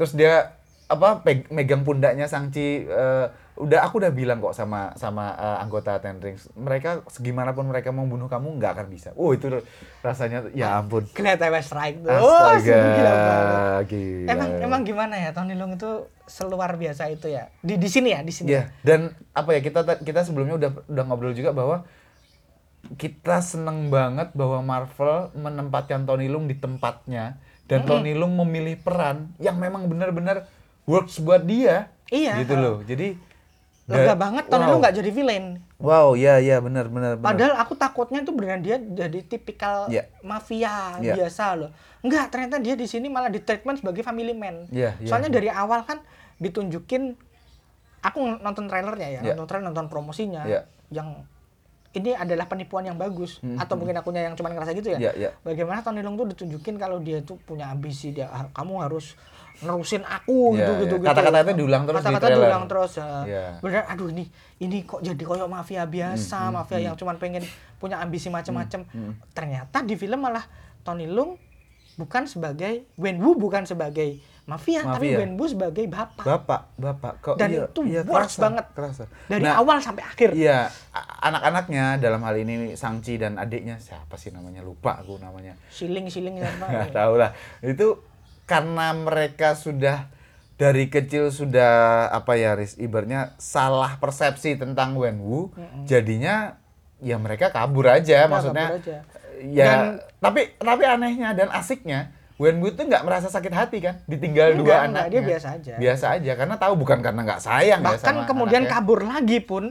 [0.00, 0.56] terus dia
[0.88, 3.26] apa peg- megang pundaknya Sangchi eh,
[3.58, 8.06] udah aku udah bilang kok sama sama eh, anggota Ten Rings mereka segimanapun mereka mau
[8.06, 9.50] bunuh kamu nggak akan bisa oh itu
[10.00, 14.30] rasanya ya ampun kelihatan West Strike tuh oh, Astaga, banget gila.
[14.30, 18.20] emang emang gimana ya Tony Leung itu seluar biasa itu ya di di sini ya
[18.22, 21.82] di sini Iya, dan apa ya kita kita sebelumnya udah udah ngobrol juga bahwa
[22.94, 27.36] kita seneng banget bahwa Marvel menempatkan Tony Lung di tempatnya
[27.68, 30.48] dan Tony Lung memilih peran yang memang benar-benar
[30.88, 31.92] works buat dia.
[32.08, 32.40] Iya.
[32.40, 32.80] Gitu loh.
[32.80, 33.27] Jadi
[33.88, 34.68] lega banget Tony wow.
[34.68, 35.46] Leung nggak jadi villain
[35.78, 37.22] Wow, ya ya benar benar.
[37.22, 40.10] Padahal aku takutnya tuh beneran dia jadi tipikal Iya.
[40.26, 41.14] mafia Iya.
[41.14, 41.70] biasa loh.
[42.02, 44.66] Enggak, ternyata dia di sini malah di treatment sebagai family man.
[44.74, 45.06] Iya, iya.
[45.06, 46.02] Soalnya dari awal kan
[46.42, 47.14] ditunjukin
[48.02, 49.32] aku nonton trailernya ya, Iya.
[49.38, 50.66] nonton trailer, nonton promosinya Iya.
[50.90, 51.22] yang
[51.94, 54.98] ini adalah penipuan yang bagus atau mungkin akunya yang cuma ngerasa gitu ya.
[54.98, 55.30] Iya, iya.
[55.40, 59.14] Bagaimana Tony Leung tuh ditunjukin kalau dia tuh punya ambisi dia ah, kamu harus
[59.60, 60.80] nerusin aku Iya, gitu iya.
[60.80, 61.06] gitu gitu.
[61.06, 62.40] Kata-katanya diulang terus di Kata-kata trailer.
[62.44, 62.92] diulang terus.
[62.94, 63.08] ya.
[63.22, 63.44] Iya.
[63.58, 64.24] Bener aduh ini
[64.58, 67.42] ini kok jadi koyok mafia biasa, mafia yang cuma pengen
[67.76, 68.86] punya ambisi macam-macam.
[69.30, 70.42] Ternyata di film malah
[70.80, 71.34] Tony Leung
[71.94, 75.18] bukan sebagai Wenwu bukan sebagai mafia, tapi Mafia.
[75.20, 76.24] Wenwu sebagai bapak.
[76.24, 78.64] Bapak, bapak kok Dan iya, itu iya, works kerasa, banget.
[78.72, 79.04] Kerasa.
[79.28, 80.32] Dari Nah, awal sampai akhir.
[80.32, 80.72] Iya,
[81.20, 85.52] anak-anaknya dalam hal ini Sangchi dan adiknya siapa sih namanya lupa aku namanya.
[85.68, 86.64] Siling-siling ya, Pak.
[86.64, 87.30] Nggak tahu lah.
[87.60, 88.07] Itu
[88.48, 90.08] karena mereka sudah
[90.56, 91.70] dari kecil sudah
[92.08, 96.58] apa ya Riz, ibaratnya salah persepsi tentang Wenwu, jadinya
[96.98, 98.66] ya mereka kabur aja Ya, maksudnya.
[98.66, 98.96] kabur aja.
[99.38, 104.50] Ya, Dan- tapi tapi anehnya dan asiknya Wenwu itu nggak merasa sakit hati kan ditinggal
[104.52, 105.10] Enggak, dua enggak, anaknya.
[105.12, 105.72] dia biasa aja.
[105.76, 108.74] Biasa aja karena tahu bukan karena nggak sayang ya Bahkan sama kemudian anaknya.
[108.74, 109.64] kabur lagi pun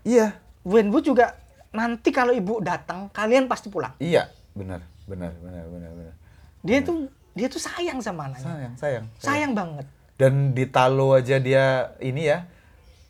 [0.00, 0.32] Iya.
[0.62, 1.36] Wenwu juga
[1.70, 3.92] nanti kalau ibu datang kalian pasti pulang.
[3.96, 6.14] Iya, benar, benar, benar, benar, benar.
[6.60, 7.08] Dia tuh
[7.40, 8.44] dia tuh sayang sama anaknya.
[8.44, 9.04] Sayang, sayang.
[9.16, 9.86] Sayang banget.
[10.14, 11.64] Dan di Talo aja dia
[11.98, 12.44] ini ya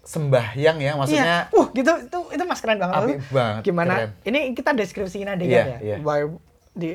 [0.03, 1.53] sembahyang ya, maksudnya Iya.
[1.53, 2.95] Uh, gitu itu itu mas keren banget.
[2.97, 3.95] Apik banget, Gimana?
[3.97, 4.11] keren.
[4.25, 5.79] Ini kita deskripsiin adegan Iya, ya.
[5.81, 5.97] iya.
[5.99, 6.38] Bahwa
[6.73, 6.95] di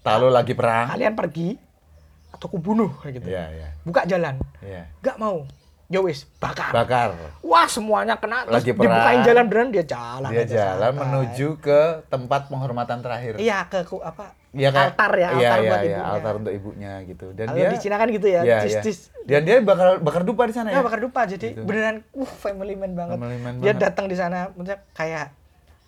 [0.00, 0.88] Talo lagi perang.
[0.88, 1.58] kalian pergi
[2.30, 3.28] atau kubunuh kayak gitu.
[3.28, 3.68] Iya, iya.
[3.82, 4.40] Buka jalan.
[4.60, 4.88] Iya.
[5.00, 5.44] Gak mau.
[5.86, 6.70] Ya wis, bakar.
[6.70, 7.14] Bakar.
[7.40, 9.22] Wah, semuanya kena terus Lagi dibukain perang.
[9.22, 10.98] jalan beneran dia jalan Dia aja jalan santai.
[10.98, 13.32] menuju ke tempat penghormatan terakhir.
[13.36, 14.34] Iya, ke ku- apa?
[14.56, 16.02] Iya, kayak- altar ya, iya, altar iya, buat iya, ibunya.
[16.08, 17.26] altar untuk ibunya gitu.
[17.30, 18.98] Dan Kalau dia di Cina kan gitu ya, Iya, cis, cis.
[19.22, 20.82] Dan dia bakar bakar dupa di sana Ya, ya.
[20.82, 21.62] bakar dupa jadi Gitu.
[21.62, 23.16] beneran uh family man banget.
[23.16, 25.26] Family man dia datang di sana maksudnya kayak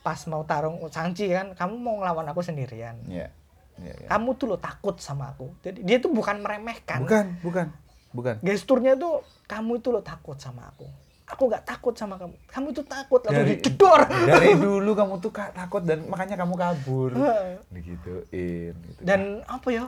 [0.00, 2.96] pas mau tarung Sangchi kan, kamu mau ngelawan aku sendirian.
[3.04, 3.32] Iya.
[3.78, 4.08] Iya, iya.
[4.08, 5.54] Kamu tuh lo takut sama aku.
[5.60, 6.98] Jadi dia tuh bukan meremehkan.
[7.00, 7.66] Bukan, bukan.
[8.10, 8.34] Bukan.
[8.40, 10.88] Gesturnya tuh kamu itu lo takut sama aku.
[11.28, 12.32] Aku nggak takut sama kamu.
[12.46, 14.00] Kamu tuh takut langsung Dari- dijedor.
[14.08, 17.10] Dari dulu kamu tuh takut dan makanya kamu kabur.
[17.68, 19.00] Digituin gitu.
[19.00, 19.84] Dan apa ya?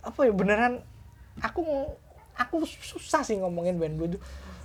[0.00, 0.82] Apa ya beneran
[1.38, 1.62] aku
[2.34, 4.18] aku susah sih ngomongin Wenbu itu.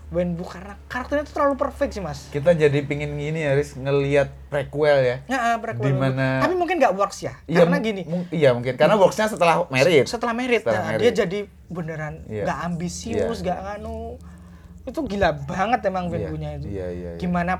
[0.07, 2.31] Wenbu karena karakternya tuh terlalu perfect sih, Mas.
[2.31, 5.17] kita jadi pingin gini ya, Riz, ngelihat prequel ya.
[5.27, 6.15] Ya, prequel Di Wenbu.
[6.15, 7.35] mana- Tapi mungkin nggak works ya.
[7.43, 10.07] Iya, karena gini, mung- iya mungkin karena worksnya setelah merit.
[10.07, 11.01] setelah merit, Setelah nah, merit.
[11.03, 12.43] dia jadi beneran Iya.
[12.47, 13.43] nggak ambisius, Iya.
[13.43, 14.15] nggak nganu.
[14.87, 16.67] Itu gila banget emang Iya, Wenbunya itu.
[16.67, 17.19] iya, iya, iya.
[17.19, 17.53] Gimana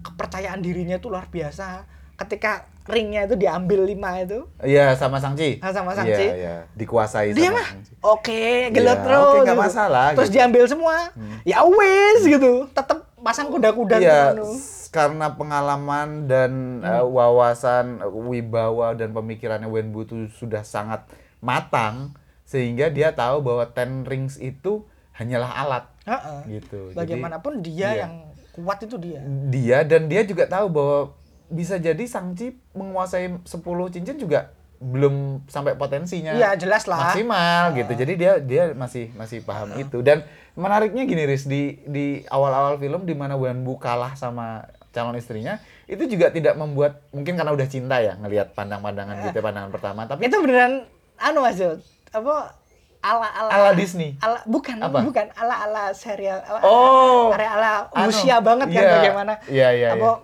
[0.00, 1.88] kepercayaan dirinya itu luar biasa.
[2.14, 2.52] Ketika
[2.84, 5.56] ringnya itu diambil lima itu, Iya sama Sangci.
[5.58, 6.20] Ah, sama Sangci.
[6.20, 6.56] Iya, iya.
[6.74, 7.68] Dikuasai dia sama mah
[8.02, 9.64] oke gelut Iya, terus oke, nggak gitu.
[9.64, 10.36] masalah, terus gitu.
[10.36, 10.96] diambil semua
[11.42, 14.48] ya wes gitu tetap pasang kuda-kuda Iya, gitu, anu.
[14.50, 16.88] s- karena pengalaman dan Hmm.
[16.90, 21.04] eh, wawasan eh, wibawa dan pemikirannya Wenbu itu sudah sangat
[21.40, 26.40] matang sehingga dia tahu bahwa Ten Rings itu hanyalah alat Heeh.
[26.58, 26.80] gitu.
[26.90, 27.90] Jadi, Bagaimanapun dia iya.
[28.04, 28.12] yang
[28.50, 29.22] kuat itu dia.
[29.46, 30.98] dia dan dia juga tahu bahwa
[31.46, 37.12] bisa jadi Sangchi menguasai 10 cincin juga belum sampai potensinya Iya, jelas lah.
[37.12, 37.92] maksimal gitu.
[37.94, 40.00] Jadi dia dia masih masih paham itu.
[40.00, 40.24] Dan
[40.56, 46.02] menariknya gini Riz di di awal-awal film di mana Wenbu kalah sama calon istrinya itu
[46.06, 50.26] juga tidak membuat mungkin karena udah cinta ya ngelihat pandang-pandangan gitu ya, pandangan pertama tapi
[50.26, 50.82] Itu beneran
[51.14, 51.78] anu Mas Jod.
[52.10, 52.58] Apa
[53.00, 54.12] ala ala ala Disney.
[54.18, 55.00] ala bukan Apa?
[55.00, 57.32] bukan ala ala serial ala, Oh.
[57.32, 58.92] ala, ala Anu, Rusia banget kan iya.
[58.94, 60.20] bagaimana Iya, iya, apa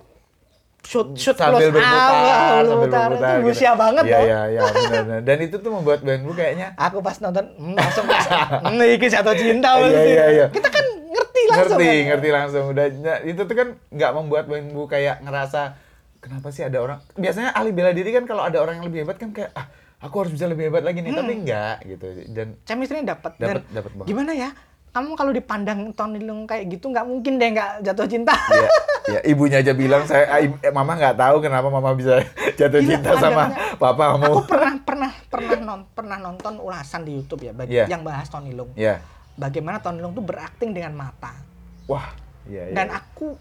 [0.83, 3.73] shoot shoot sambil close berputar, up sambil berputar berputar itu gitu.
[3.75, 4.23] Banget Iya, loh.
[4.23, 5.21] iya, iya, benar.
[5.21, 8.07] Dan itu tuh membuat Wenbu kayaknya Aku pas nonton hmm, langsung
[8.71, 10.47] hmm, iki jatuh cinta Iya, iya, iya.
[10.47, 11.75] Kita kan ngerti langsung.
[11.75, 12.05] ngerti kan.
[12.07, 15.75] ngerti langsung udah nah, itu tuh kan nggak membuat Wenbu kayak ngerasa
[16.19, 19.17] kenapa sih ada orang biasanya ahli bela diri kan kalau ada orang yang lebih hebat
[19.17, 19.67] kan kayak ah
[19.99, 23.75] aku harus bisa lebih hebat lagi nih tapi enggak gitu dan Chemistry-nya dapat Dapat, dan
[23.75, 24.07] dapat banget.
[24.07, 24.51] gimana ya?
[24.89, 28.33] Kamu kalau dipandang Tony Leung kayak gitu nggak mungkin deh nggak jatuh cinta.
[28.33, 28.69] ya,
[29.13, 32.25] ya ibunya aja bilang saya ah, eh, mama nggak tahu kenapa mama bisa
[32.59, 33.77] jatuh Gila, cinta sama pandangannya.
[33.77, 37.85] papamu Aku pernah pernah pernah non, pernah nonton ulasan di YouTube ya bagi Iya.
[37.89, 38.73] yang bahas Tony Leung.
[38.75, 39.05] ya
[39.35, 41.37] Bagaimana Tony Leung tuh berakting dengan mata.
[41.85, 43.37] wah ya, ya, Dan aku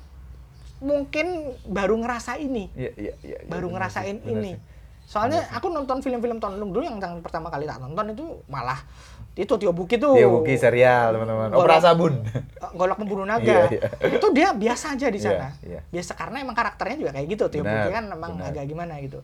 [0.78, 1.28] mungkin
[1.63, 4.52] baru ngerasa ini, ya, ya, ya, ya, baru benar ngerasain sih, benar ini.
[4.52, 4.60] sih.
[5.06, 8.82] Soalnya aku nonton film-film Leung dulu yang, yang pertama kali tak nonton itu malah
[9.36, 10.15] itu Tio Buki tuh.
[10.15, 12.24] Dia buki serial teman-teman opera sabun
[12.80, 13.68] Golok pemburu naga.
[13.68, 14.15] Iya, iya.
[14.15, 15.52] Itu dia biasa aja di sana.
[15.60, 15.82] Iya, iya.
[15.91, 17.44] Biasa karena emang karakternya juga kayak gitu.
[17.52, 18.50] Tio Benar, Buki kan emang benar.
[18.56, 19.20] agak gimana gitu.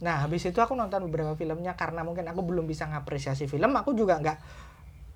[0.00, 3.92] Nah, habis itu aku nonton beberapa filmnya karena mungkin aku belum bisa ngapresiasi film, aku
[3.92, 4.38] juga nggak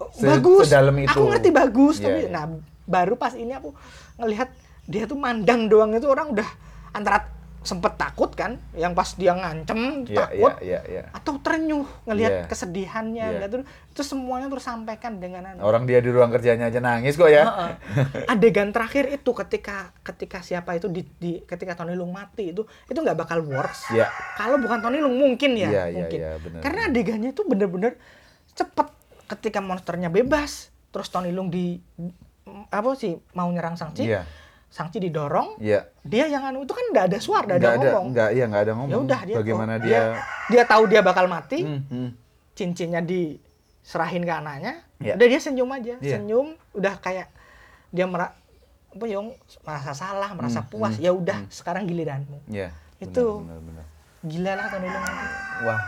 [0.03, 0.69] oh, Se- bagus.
[0.69, 1.09] sedalam itu.
[1.15, 2.35] Aku ngerti bagus, Iya, tapi iya.
[2.35, 2.45] nah
[2.85, 3.73] baru pas ini aku
[4.21, 4.53] ngelihat
[4.85, 6.49] dia tuh mandang doang itu orang udah
[6.93, 7.33] antara
[7.65, 12.33] sempet takut kan, yang pas dia ngancem ya takut ya ya ya atau terenyuh ngelihat
[12.35, 12.45] Iya.
[12.47, 13.33] kesedihannya, Iya.
[13.41, 13.53] ngeliat
[13.91, 15.65] itu, semuanya tersampaikan dengan anu.
[15.65, 17.71] orang dia di ruang kerjanya aja nangis kok ya Heeh.
[18.33, 22.97] Adegan terakhir itu ketika ketika siapa itu di, di- ketika Tony Lung mati itu itu
[22.97, 23.89] nggak bakal works.
[23.91, 26.19] ya Kalau bukan Tony Lung mungkin ya, Iya, iya, mungkin.
[26.19, 26.61] iya, benar.
[26.61, 27.97] Karena adegannya itu bener-bener
[28.51, 28.87] cepet
[29.27, 31.81] ketika monsternya bebas, terus Tony Lung di
[32.69, 34.29] apa sih mau nyerang Sangchi, Iya.
[34.75, 35.87] Sangchi didorong, Iya.
[36.03, 38.05] dia yang anu itu kan nggak ada suara, nggak ada ada ngomong.
[38.11, 40.01] nggak iya nggak ada ngomong Ya udah dia bagaimana oh, dia,
[40.51, 42.09] dia tahu dia bakal mati, Hmm, hmm.
[42.53, 45.15] cincinnya diserahin ke anaknya, Iya.
[45.15, 46.19] udah dia senyum aja, Iya.
[46.19, 47.31] senyum, udah kayak
[47.89, 48.35] dia mer
[48.91, 49.31] apa Yong
[49.63, 52.43] merasa salah, merasa Hmm, puas, hmm, ya udah sekarang giliranmu.
[52.49, 53.43] Iya, Itu.
[53.43, 53.87] benar, benar, benar.
[54.25, 54.91] Gila lah Leung.
[54.91, 55.01] itu.
[55.63, 55.81] wah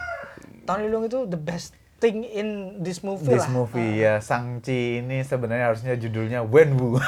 [0.65, 3.57] Tony Leung itu the best thing in this movie this lah.
[3.57, 7.01] movie ya Sangchi ini sebenarnya harusnya judulnya Wenwu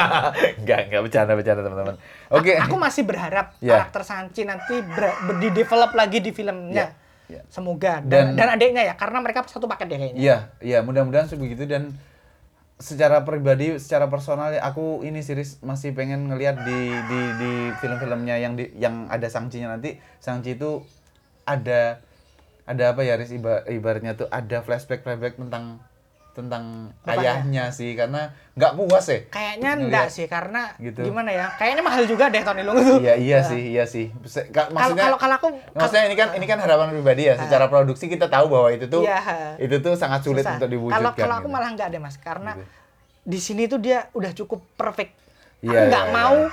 [0.60, 1.96] nggak nggak bercanda bercanda teman-teman
[2.28, 3.80] oke Aku masih berharap Iya.
[3.80, 6.92] karakter Sanchi nanti ber, ber- di-develop lagi di filmnya.
[7.26, 7.42] Iya, iya.
[7.48, 10.20] Semoga dan, Dan- dan adiknya ya karena mereka satu paket ya kayaknya.
[10.20, 11.96] Iya, iya mudah-mudahan begitu dan
[12.74, 18.54] secara pribadi, secara personal aku ini series masih pengen ngelihat di di di film-filmnya yang
[18.54, 19.96] di yang ada Sangchi-nya nanti.
[20.18, 20.84] Sangchi itu
[21.44, 22.03] ada
[22.64, 25.78] ada apa ya Riz iba- ibaratnya tuh ada flashback flashback tentang
[26.34, 27.30] tentang Bapaknya.
[27.38, 29.22] ayahnya sih karena nggak puas ya.
[29.28, 31.06] Kayaknya enggak sih karena Gitu.
[31.06, 31.46] gimana ya?
[31.54, 32.94] Kayaknya mahal juga deh Tony Leung itu.
[33.00, 34.10] Iya iya sih, iya sih.
[34.10, 37.38] Maksudnya kalau kalau aku Maksudnya ini kan ini kan harapan pribadi ya.
[37.38, 39.54] Secara produksi kita tahu bahwa itu tuh Iya.
[39.58, 40.58] itu tuh sangat sulit susah.
[40.58, 40.98] untuk diwujudkan.
[40.98, 41.54] Kalau kalau aku gitu.
[41.54, 42.66] malah enggak deh Mas karena Gitu.
[43.24, 45.14] di sini tuh dia udah cukup perfect.
[45.60, 46.50] Iya, aku nggak iya, mau iya.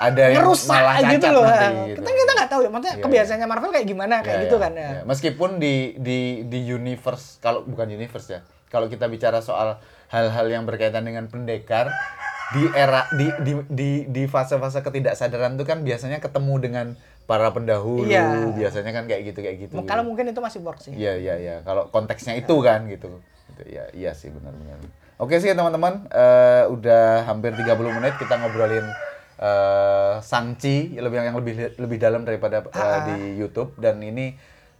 [0.00, 1.44] ada yang ngerusak malah gitu loh.
[1.44, 2.00] nanti, gitu.
[2.02, 4.62] Kita kita nggak tahu ya, maksudnya Iya, kebiasaannya Marvel kayak gimana kayak Ya, gitu ya,
[4.66, 4.88] kan ya.
[4.90, 5.02] ya.
[5.06, 8.40] Meskipun di di di universe kalau bukan universe ya.
[8.66, 11.90] Kalau kita bicara soal hal-hal yang berkaitan dengan pendekar
[12.50, 16.86] di era di di di di fase-fase ketidaksadaran itu kan biasanya ketemu dengan
[17.22, 18.50] para pendahulu, Iya.
[18.50, 19.74] biasanya kan kayak gitu kayak gitu.
[19.86, 20.90] Kalau mungkin itu masih work sih.
[20.90, 21.56] Iya iya iya.
[21.62, 23.22] Kalau konteksnya itu kan gitu.
[23.54, 24.82] Gitu, Ya iya sih benar-benar.
[25.14, 28.82] Oke sih teman-teman, eh, udah hampir 30 menit kita ngobrolin
[29.40, 33.08] eh Sangchi lebih yang lebih lebih dalam daripada eh, Ah.
[33.08, 34.36] di YouTube dan ini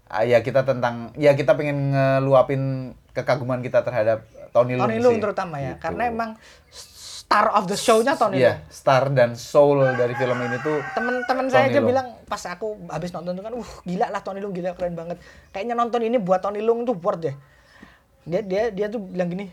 [0.07, 5.17] ah, ya kita tentang ya kita pengen ngeluapin kekaguman kita terhadap Tony Leung Tony Leung
[5.17, 5.23] sih.
[5.23, 5.81] terutama ya, Gitu.
[5.81, 6.31] karena emang
[6.69, 8.69] star of the show-nya Tony Iya, Leung.
[8.69, 11.89] star dan soul dari film ini tuh Temen-temen saya aja Leung.
[11.89, 15.17] bilang pas aku habis nonton itu kan, uh gila lah Tony Leung gila keren banget.
[15.49, 17.35] Kayaknya nonton ini buat Tony Leung tuh worth deh.
[18.23, 19.47] Dia dia dia tuh bilang gini.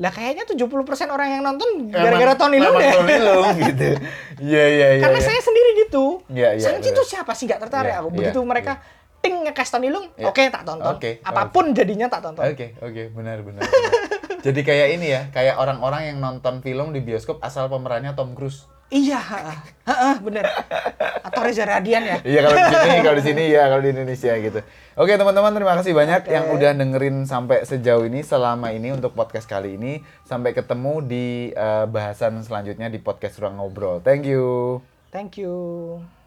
[0.00, 0.72] Lah kayaknya 70%
[1.12, 2.92] orang yang nonton gara-gara Tony emang deh.
[2.96, 3.88] Tony Leung gitu.
[4.40, 5.02] Iya iya iya.
[5.04, 5.28] Karena iya.
[5.28, 6.04] saya sendiri gitu.
[6.32, 6.96] Iya, iya, benar.
[6.96, 8.08] tuh siapa sih nggak tertarik Iya, aku.
[8.08, 8.72] iya, Begitu mereka
[9.22, 10.34] ting nge-cast Tony Leung, Iya.
[10.34, 10.92] oke tak tonton.
[10.98, 12.42] Oke, Apa pun jadinya tak tonton.
[12.42, 13.62] Oke, oke, benar, benar.
[13.62, 13.92] benar.
[14.50, 18.66] Jadi kayak ini ya, kayak orang-orang yang nonton film di bioskop asal pemerannya Tom Cruise.
[18.92, 19.18] Iya,
[19.88, 20.14] heeh.
[20.20, 20.44] Bener.
[21.24, 22.18] Atau Reza Radian ya.
[22.20, 24.60] Iya kalau di sini, kalau di sini ya kalau di Indonesia gitu.
[25.00, 26.34] Oke teman-teman terima kasih banyak Oke.
[26.36, 30.04] yang udah dengerin sampai sejauh ini selama ini untuk podcast kali ini.
[30.28, 31.26] Sampai ketemu di
[31.56, 34.04] eh, bahasan selanjutnya di podcast ruang ngobrol.
[34.04, 34.84] Thank you.
[35.08, 36.21] Thank you.